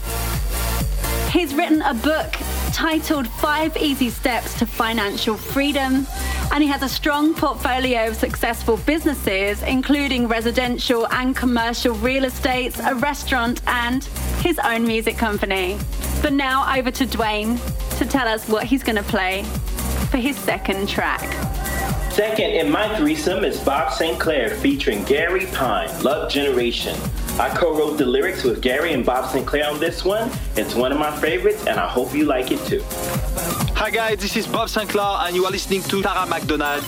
He's 1.31 1.53
written 1.53 1.83
a 1.83 1.94
book 1.94 2.33
titled 2.72 3.27
Five 3.27 3.77
Easy 3.77 4.09
Steps 4.09 4.57
to 4.61 4.66
Financial 4.66 5.37
Freedom, 5.37 6.07
and 6.53 6.62
he 6.62 6.68
has 6.68 6.83
a 6.83 6.88
strong 6.88 7.35
portfolio 7.35 8.07
of 8.07 8.14
successful 8.14 8.77
businesses, 8.79 9.62
including 9.62 10.29
residential 10.29 11.09
and 11.09 11.35
commercial 11.35 11.94
real 11.96 12.24
estate, 12.24 12.79
a 12.87 12.94
restaurant, 12.94 13.61
and 13.66 14.05
his 14.40 14.61
own 14.61 14.87
music 14.87 15.18
company. 15.18 15.77
But 16.22 16.35
now 16.35 16.72
over 16.79 16.92
to 16.92 17.05
Duane 17.05 17.59
to 17.96 18.07
tell 18.07 18.29
us 18.29 18.48
what 18.48 18.62
he's 18.62 18.85
going 18.85 18.96
to 18.96 19.03
play 19.03 19.42
for 20.11 20.18
his 20.18 20.37
second 20.37 20.88
track. 20.88 21.47
Second 22.18 22.50
in 22.50 22.68
my 22.68 22.92
threesome 22.96 23.44
is 23.44 23.61
Bob 23.61 23.92
Sinclar 23.92 24.50
featuring 24.57 25.04
Gary 25.04 25.46
Pine, 25.52 25.88
Love 26.02 26.28
Generation. 26.28 26.98
I 27.38 27.48
co-wrote 27.48 27.96
the 27.96 28.07
lyrics 28.07 28.42
with 28.42 28.61
Gary 28.61 28.92
and 28.92 29.07
Bob 29.07 29.26
Sinclar 29.26 29.72
on 29.72 29.78
this 29.78 30.04
one. 30.04 30.28
It's 30.57 30.74
one 30.74 30.90
of 30.90 30.98
my 30.98 31.16
favorites 31.20 31.64
and 31.68 31.78
I 31.78 31.87
hope 31.87 32.12
you 32.12 32.24
like 32.24 32.50
it 32.50 32.59
too. 32.66 32.83
Hi 33.76 33.90
guys, 33.90 34.18
this 34.18 34.37
is 34.37 34.48
Bob 34.48 34.66
Sinclar 34.66 35.28
and 35.28 35.37
you 35.37 35.44
are 35.44 35.52
listening 35.52 35.85
to 35.85 36.02
Tara 36.02 36.26
McDonald. 36.26 36.83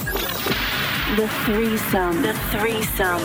The 1.15 1.29
threesome. 1.47 2.23
The 2.23 2.35
threesome. 2.51 3.21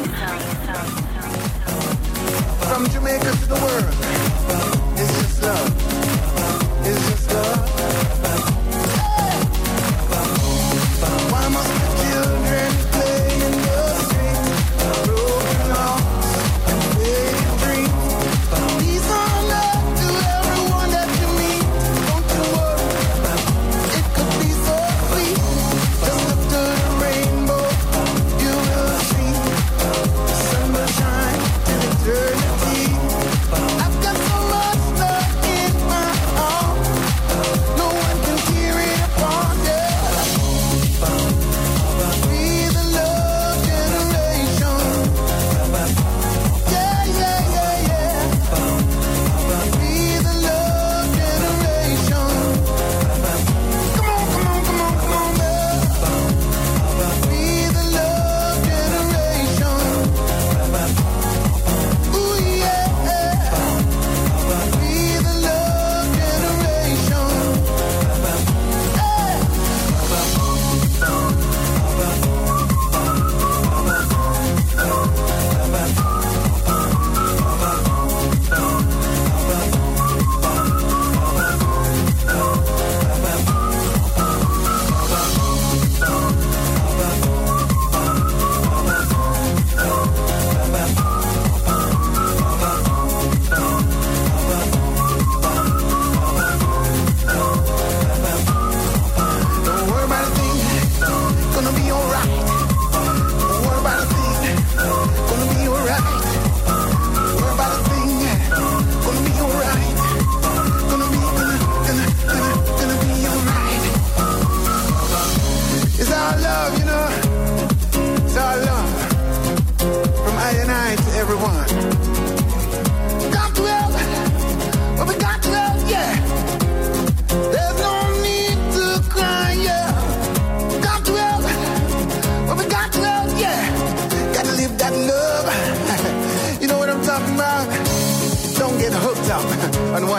From 2.70 2.88
Jamaica 2.88 3.32
to 3.32 3.46
the 3.48 3.60
world, 3.66 3.96
it's 5.02 5.12
just 5.24 5.42
love. 5.42 6.86
It's 6.86 7.10
just 7.10 7.34
love. 7.34 8.55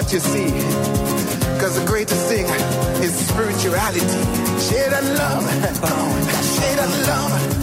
What 0.07 0.13
you 0.13 0.21
see. 0.21 0.51
Cause 1.59 1.79
the 1.81 1.85
greatest 1.85 2.27
thing 2.29 2.45
is 3.03 3.13
spirituality. 3.29 4.01
Share 4.69 4.91
that 4.91 5.05
love. 5.19 5.43
Share 6.57 6.77
that 6.77 7.07
love. 7.09 7.56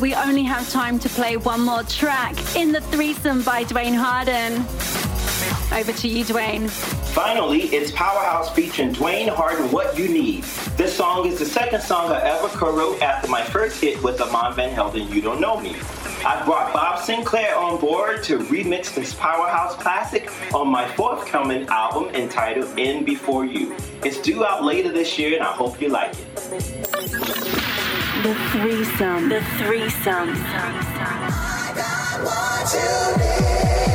We 0.00 0.14
only 0.14 0.44
have 0.44 0.66
time 0.70 0.98
to 1.00 1.10
play 1.10 1.36
one 1.36 1.60
more 1.60 1.82
track 1.82 2.34
in 2.56 2.72
the 2.72 2.80
threesome 2.80 3.42
by 3.42 3.64
Duane 3.64 3.92
Harden. 3.92 4.62
Over 5.78 5.92
to 5.92 6.08
you, 6.08 6.24
Duane. 6.24 6.68
Finally, 6.68 7.64
it's 7.64 7.90
Powerhouse 7.90 8.50
featuring 8.54 8.92
Duane 8.92 9.28
Harden, 9.28 9.70
What 9.70 9.98
You 9.98 10.08
Need. 10.08 10.44
This 10.78 10.96
song 10.96 11.26
is 11.26 11.38
the 11.38 11.44
second 11.44 11.82
song 11.82 12.10
I 12.12 12.20
ever 12.22 12.48
co-wrote 12.48 13.02
after 13.02 13.28
my 13.28 13.44
first 13.44 13.78
hit 13.78 14.02
with 14.02 14.22
Armand 14.22 14.56
Van 14.56 14.70
Helden, 14.70 15.06
You 15.12 15.20
Don't 15.20 15.38
Know 15.38 15.60
Me. 15.60 15.76
I 16.24 16.42
brought 16.46 16.72
Bob 16.72 17.00
Sinclar 17.00 17.54
on 17.58 17.78
board 17.78 18.22
to 18.24 18.38
remix 18.38 18.94
this 18.94 19.14
powerhouse 19.14 19.74
classic 19.74 20.30
on 20.54 20.68
my 20.68 20.88
forthcoming 20.92 21.66
album 21.68 22.14
entitled 22.14 22.78
In 22.78 23.04
Before 23.04 23.44
You. 23.44 23.76
It's 24.02 24.18
due 24.18 24.46
out 24.46 24.64
later 24.64 24.92
this 24.92 25.18
year 25.18 25.34
and 25.34 25.42
I 25.42 25.52
hope 25.52 25.78
you 25.78 25.90
like 25.90 26.14
it. 26.14 27.59
The 28.22 28.34
threesome. 28.52 29.30
The 29.30 29.40
threesome. 29.56 30.28
you 32.74 33.89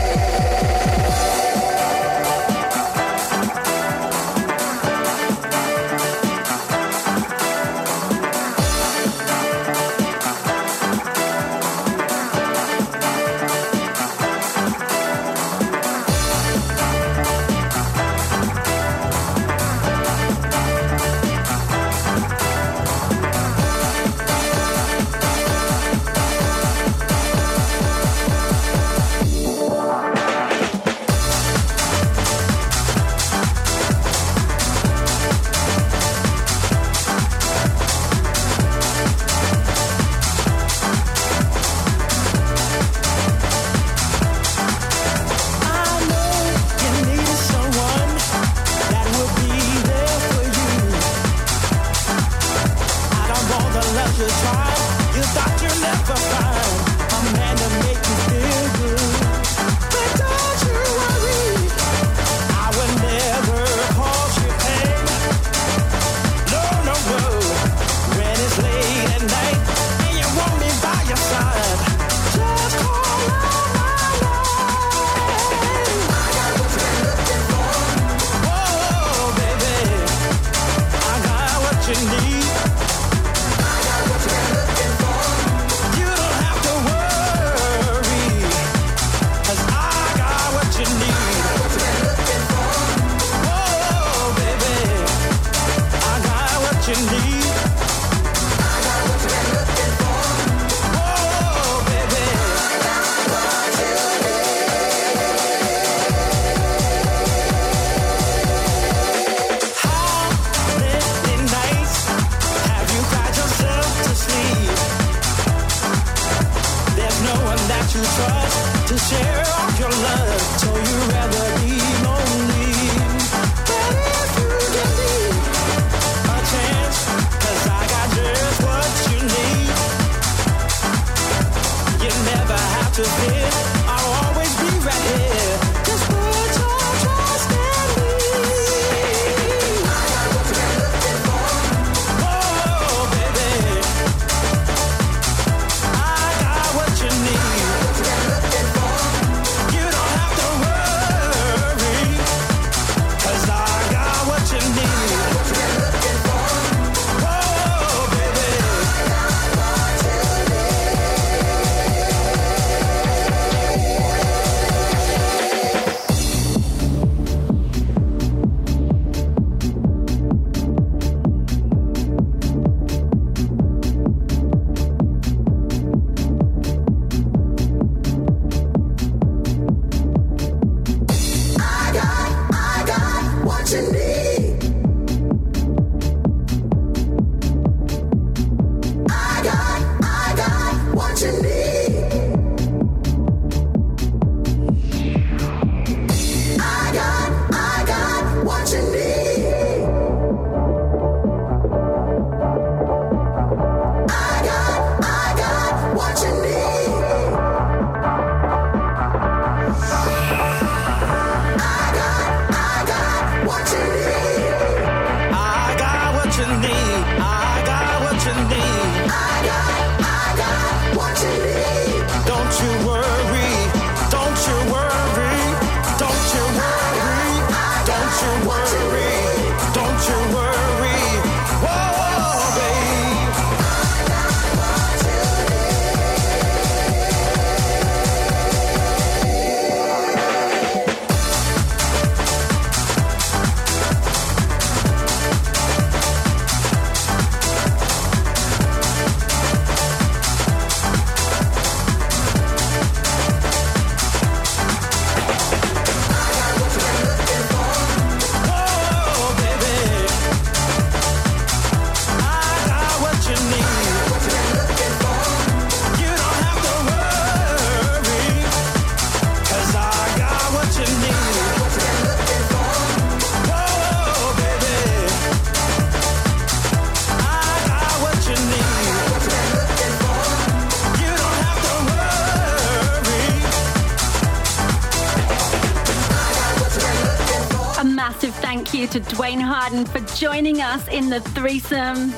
Harden 289.66 289.86
for 289.88 290.16
joining 290.16 290.62
us 290.62 290.88
in 290.90 291.10
the 291.10 291.20
threesome. 291.20 292.14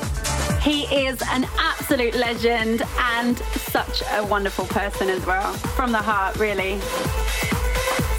He 0.60 0.82
is 0.94 1.22
an 1.30 1.46
absolute 1.58 2.14
legend 2.14 2.82
and 2.98 3.38
such 3.38 4.02
a 4.12 4.22
wonderful 4.26 4.66
person 4.66 5.08
as 5.08 5.24
well. 5.24 5.54
From 5.54 5.90
the 5.90 5.96
heart, 5.96 6.36
really. 6.36 6.78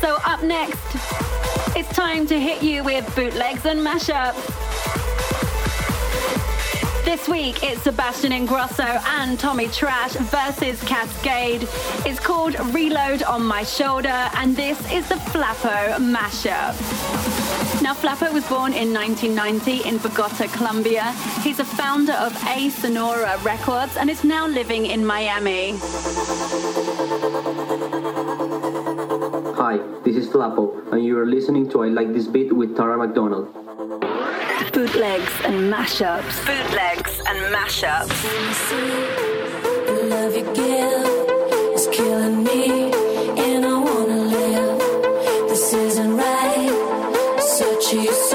So, 0.01 0.17
up 0.25 0.41
next, 0.41 0.79
it's 1.77 1.89
time 1.89 2.25
to 2.25 2.39
hit 2.39 2.63
you 2.63 2.83
with 2.83 3.05
bootlegs 3.15 3.67
and 3.67 3.79
mashups. 3.81 4.33
This 7.05 7.27
week, 7.27 7.63
it's 7.63 7.83
Sebastian 7.83 8.31
Ingrosso 8.31 8.99
and 9.19 9.39
Tommy 9.39 9.67
Trash 9.67 10.13
versus 10.13 10.81
Kaskade. 10.85 11.67
It's 12.03 12.19
called 12.19 12.59
Reload 12.73 13.21
on 13.21 13.43
My 13.45 13.61
Shoulder, 13.61 14.27
and 14.33 14.55
this 14.55 14.79
is 14.91 15.07
the 15.07 15.15
Flappo 15.15 15.97
mashup. 15.97 17.38
Now, 17.81 17.93
Flappo 17.93 18.31
was 18.33 18.47
born 18.47 18.73
in 18.73 18.93
1990 18.93 19.87
in 19.87 19.97
Bogota, 19.97 20.47
Colombia. 20.47 21.11
He's 21.41 21.59
a 21.59 21.65
founder 21.65 22.13
of 22.13 22.31
A 22.47 22.69
Sonora 22.69 23.37
Records 23.43 23.97
and 23.97 24.09
is 24.09 24.23
now 24.23 24.47
living 24.47 24.85
in 24.85 25.05
Miami. 25.05 25.77
Hi, 29.55 29.77
this 30.03 30.15
is 30.15 30.29
Flappo, 30.29 30.91
and 30.91 31.03
you 31.03 31.17
are 31.19 31.25
listening 31.25 31.69
to 31.71 31.83
I 31.83 31.87
Like 31.87 32.13
This 32.13 32.27
Beat 32.27 32.53
with 32.53 32.75
Tara 32.75 32.97
McDonald. 32.97 33.53
Bootlegs 34.73 35.33
and 35.45 35.73
mashups. 35.73 36.45
Bootlegs 36.45 37.19
and 37.27 37.39
mashups. 37.53 38.19
Right. 47.93 48.28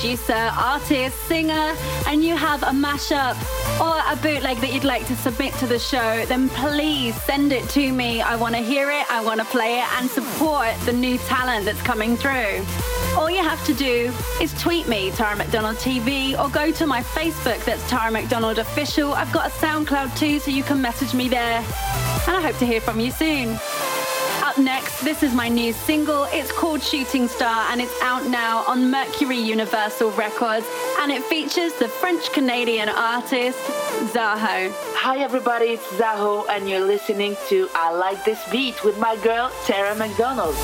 Producer, 0.00 0.50
artist, 0.56 1.14
singer, 1.26 1.74
and 2.06 2.24
you 2.24 2.34
have 2.34 2.62
a 2.62 2.72
mashup 2.72 3.36
or 3.78 4.00
a 4.10 4.16
bootleg 4.22 4.56
that 4.56 4.72
you'd 4.72 4.82
like 4.82 5.06
to 5.06 5.14
submit 5.14 5.52
to 5.54 5.66
the 5.66 5.78
show, 5.78 6.24
then 6.24 6.48
please 6.48 7.14
send 7.24 7.52
it 7.52 7.68
to 7.68 7.92
me. 7.92 8.22
I 8.22 8.34
want 8.36 8.54
to 8.54 8.62
hear 8.62 8.90
it, 8.90 9.04
I 9.10 9.22
want 9.22 9.40
to 9.40 9.46
play 9.46 9.78
it, 9.78 9.84
and 9.98 10.08
support 10.08 10.74
the 10.86 10.92
new 10.94 11.18
talent 11.18 11.66
that's 11.66 11.82
coming 11.82 12.16
through. 12.16 12.64
All 13.14 13.30
you 13.30 13.42
have 13.42 13.62
to 13.66 13.74
do 13.74 14.10
is 14.40 14.54
tweet 14.54 14.88
me, 14.88 15.10
Tara 15.10 15.36
McDonald 15.36 15.76
TV, 15.76 16.32
or 16.38 16.48
go 16.48 16.72
to 16.72 16.86
my 16.86 17.02
Facebook, 17.02 17.62
that's 17.66 17.86
Tara 17.90 18.10
McDonald 18.10 18.58
Official. 18.58 19.12
I've 19.12 19.32
got 19.34 19.48
a 19.48 19.50
SoundCloud 19.50 20.16
too, 20.16 20.38
so 20.38 20.50
you 20.50 20.62
can 20.62 20.80
message 20.80 21.12
me 21.12 21.28
there. 21.28 21.58
And 22.26 22.36
I 22.36 22.40
hope 22.40 22.56
to 22.56 22.64
hear 22.64 22.80
from 22.80 23.00
you 23.00 23.10
soon. 23.10 23.58
Up 24.50 24.58
next, 24.58 25.02
this 25.02 25.22
is 25.22 25.32
my 25.32 25.48
new 25.48 25.72
single. 25.72 26.24
It's 26.32 26.50
called 26.50 26.82
Shooting 26.82 27.28
Star 27.28 27.70
and 27.70 27.80
it's 27.80 27.94
out 28.02 28.26
now 28.26 28.64
on 28.66 28.90
Mercury 28.90 29.38
Universal 29.38 30.10
Records 30.10 30.66
and 30.98 31.12
it 31.12 31.22
features 31.22 31.72
the 31.74 31.86
French 31.86 32.32
Canadian 32.32 32.88
artist 32.88 33.60
Zaho. 34.12 34.72
Hi 34.96 35.18
everybody, 35.18 35.66
it's 35.66 35.86
Zaho 35.92 36.48
and 36.48 36.68
you're 36.68 36.84
listening 36.84 37.36
to 37.48 37.68
I 37.76 37.92
Like 37.92 38.24
This 38.24 38.42
Beat 38.50 38.82
with 38.82 38.98
my 38.98 39.14
girl 39.18 39.52
Tara 39.66 39.94
McDonald. 39.94 40.56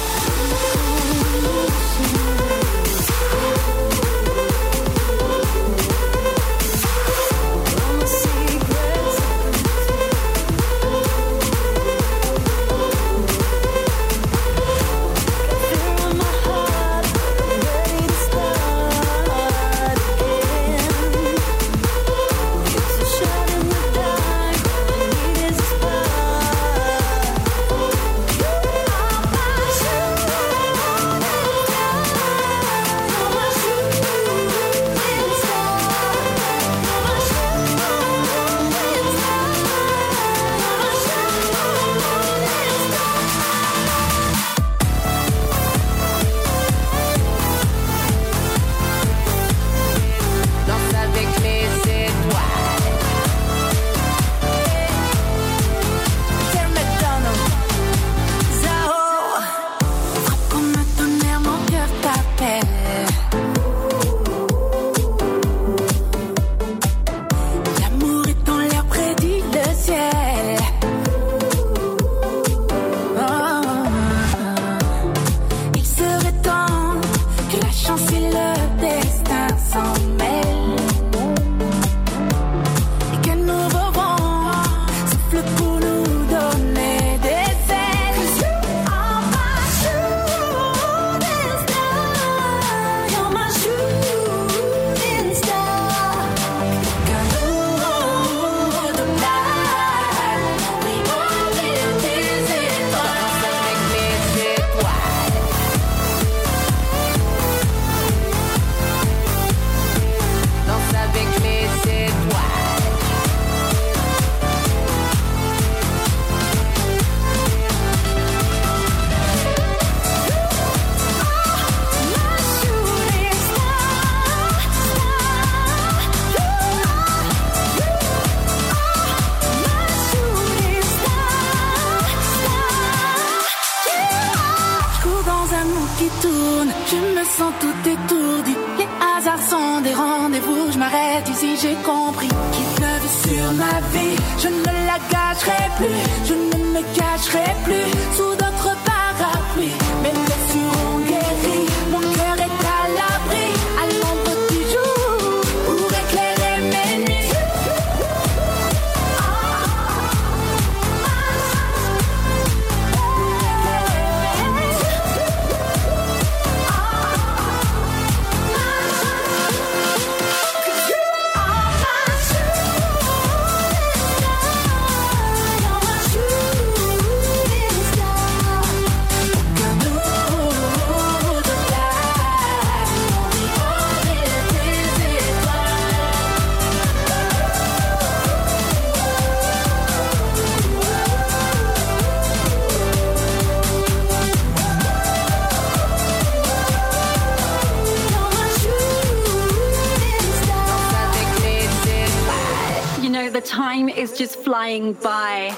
coming 204.77 204.93
by. 204.95 205.57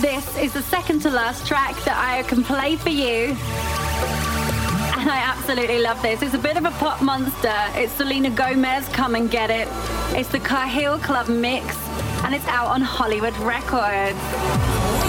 This 0.00 0.36
is 0.38 0.52
the 0.52 0.62
second 0.62 1.00
to 1.02 1.10
last 1.10 1.46
track 1.46 1.76
that 1.84 1.96
I 1.96 2.24
can 2.24 2.42
play 2.42 2.74
for 2.74 2.88
you. 2.88 3.36
And 4.98 5.10
I 5.10 5.22
absolutely 5.24 5.78
love 5.78 6.02
this. 6.02 6.20
It's 6.20 6.34
a 6.34 6.38
bit 6.38 6.56
of 6.56 6.64
a 6.64 6.72
pop 6.72 7.00
monster. 7.00 7.54
It's 7.74 7.92
Selena 7.92 8.30
Gomez, 8.30 8.88
Come 8.88 9.14
and 9.14 9.30
Get 9.30 9.50
It. 9.50 9.68
It's 10.18 10.30
the 10.30 10.40
Cahill 10.40 10.98
Club 10.98 11.28
mix, 11.28 11.76
and 12.24 12.34
it's 12.34 12.46
out 12.48 12.68
on 12.68 12.80
Hollywood 12.80 13.36
Records. 13.38 15.03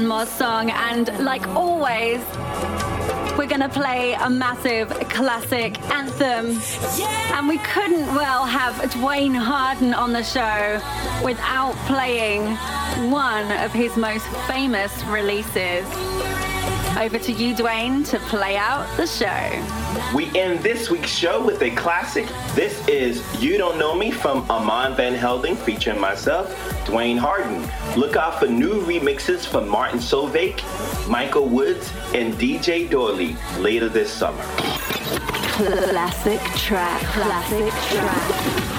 one 0.00 0.08
more 0.08 0.26
song, 0.26 0.70
and 0.70 1.08
like 1.22 1.46
always, 1.48 2.20
we're 3.36 3.46
gonna 3.46 3.68
play 3.68 4.14
a 4.14 4.30
massive 4.30 4.88
classic 5.10 5.78
anthem. 5.90 6.58
Yeah. 6.98 7.38
And 7.38 7.46
we 7.46 7.58
couldn't 7.58 8.06
well 8.14 8.46
have 8.46 8.90
Duane 8.92 9.34
Harden 9.34 9.92
on 9.92 10.12
the 10.12 10.22
show 10.22 10.80
without 11.22 11.74
playing 11.86 12.56
one 13.10 13.50
of 13.58 13.72
his 13.72 13.94
most 13.98 14.26
famous 14.46 15.04
releases. 15.04 15.84
Over 16.98 17.18
to 17.18 17.32
you, 17.32 17.54
Duane, 17.54 18.02
to 18.04 18.18
play 18.20 18.56
out 18.56 18.86
the 18.96 19.06
show. 19.06 20.14
We 20.14 20.26
end 20.38 20.60
this 20.60 20.90
week's 20.90 21.10
show 21.10 21.44
with 21.44 21.62
a 21.62 21.70
classic. 21.72 22.26
This 22.54 22.86
is 22.88 23.22
You 23.42 23.58
Don't 23.58 23.78
Know 23.78 23.94
Me 23.94 24.10
from 24.10 24.50
Armand 24.50 24.96
Van 24.96 25.14
Helden 25.14 25.56
featuring 25.56 26.00
myself. 26.00 26.48
Duane 26.90 27.18
Harden. 27.18 27.62
Look 27.96 28.16
out 28.16 28.40
for 28.40 28.48
new 28.48 28.82
remixes 28.82 29.46
from 29.46 29.68
Martin 29.68 30.00
Solveig, 30.00 30.60
Michael 31.08 31.46
Woods, 31.46 31.88
and 32.14 32.34
DJ 32.34 32.88
Dorley 32.88 33.36
later 33.62 33.88
this 33.88 34.12
summer. 34.12 34.42
Classic 35.54 36.40
track, 36.56 37.00
classic 37.02 37.72
track. 37.96 38.69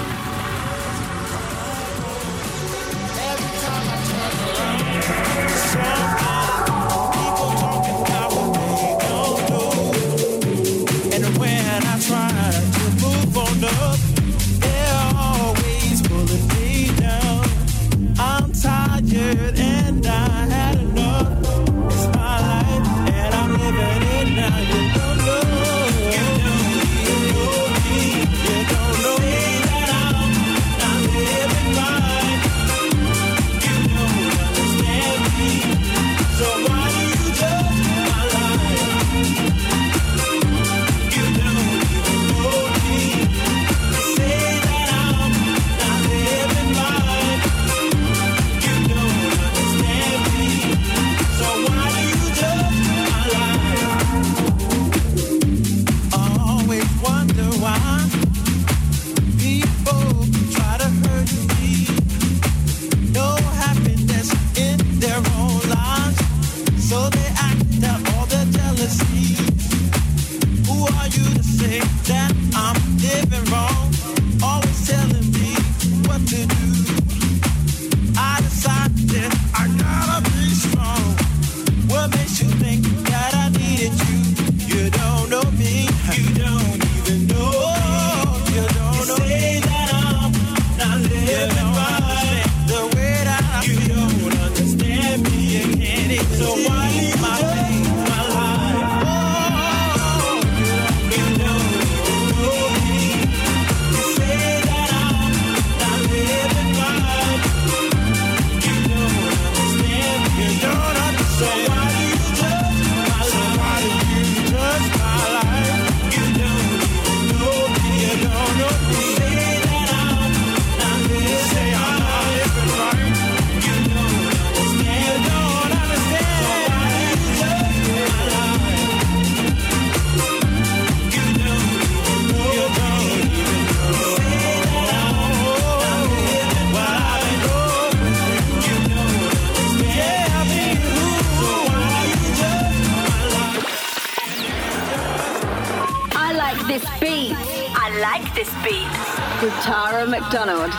McDonald. 150.32 150.72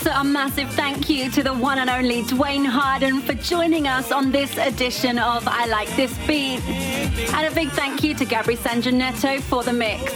So 0.00 0.10
a 0.10 0.22
massive 0.22 0.68
thank 0.72 1.08
you 1.08 1.30
to 1.30 1.42
the 1.42 1.54
one 1.54 1.78
and 1.78 1.88
only 1.88 2.20
Duane 2.22 2.66
Harden 2.66 3.22
for 3.22 3.32
joining 3.32 3.88
us 3.88 4.12
on 4.12 4.30
this 4.30 4.58
edition 4.58 5.18
of 5.18 5.48
I 5.48 5.64
Like 5.64 5.88
This 5.96 6.14
Beat. 6.26 6.60
And 6.68 7.46
a 7.46 7.54
big 7.54 7.70
thank 7.70 8.04
you 8.04 8.12
to 8.16 8.26
Gabri 8.26 8.58
Sanjanetto 8.58 9.40
for 9.40 9.62
the 9.62 9.72
mix. 9.72 10.12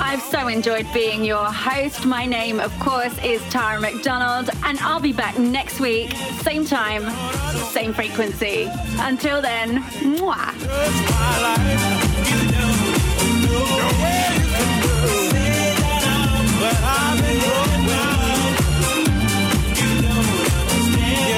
I've 0.00 0.22
so 0.22 0.46
enjoyed 0.46 0.86
being 0.94 1.24
your 1.24 1.46
host. 1.46 2.06
My 2.06 2.24
name, 2.26 2.60
of 2.60 2.72
course, 2.78 3.18
is 3.24 3.42
Tara 3.50 3.80
McDonald, 3.80 4.48
and 4.62 4.78
I'll 4.78 5.00
be 5.00 5.12
back 5.12 5.36
next 5.40 5.80
week, 5.80 6.12
same 6.42 6.64
time, 6.64 7.10
same 7.72 7.92
frequency. 7.92 8.70
Until 9.00 9.42
then, 9.42 9.82
mwah. 10.16 12.05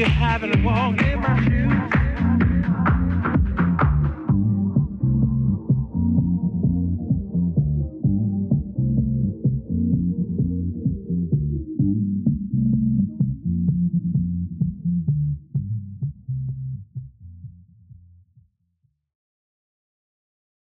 Everything 0.00 0.22
I 0.22 0.38
try 0.38 0.38
to 0.38 0.48
do, 0.48 0.54
you 0.54 0.60
haven't 0.60 0.64
walked 0.64 1.02
in 1.02 1.20
my. 1.20 1.57